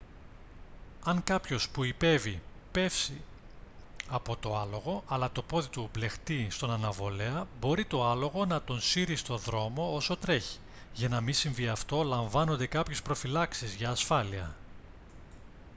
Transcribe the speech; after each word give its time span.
αν 1.03 1.23
κάποιος 1.23 1.69
που 1.69 1.83
ιππέυει 1.83 2.41
πέσει 2.71 3.21
από 4.09 4.35
το 4.37 4.57
άλογο 4.57 5.03
αλλά 5.07 5.31
το 5.31 5.41
πόδι 5.43 5.67
του 5.67 5.89
μπλεχτεί 5.93 6.47
στον 6.49 6.71
αναβολέα 6.71 7.47
μπορεί 7.59 7.85
το 7.85 8.05
άλογο 8.09 8.45
να 8.45 8.61
τον 8.61 8.79
σύρει 8.81 9.15
στο 9.15 9.37
δρόμο 9.37 9.93
όσο 9.95 10.17
τρέχει 10.17 10.57
για 10.93 11.09
να 11.09 11.21
μη 11.21 11.31
συμβεί 11.33 11.67
αυτό 11.69 12.03
λαμβάνονται 12.03 12.65
κάποιες 12.67 13.01
προφυλάξεις 13.01 13.73
για 13.75 13.89
ασφάλεια 13.89 14.55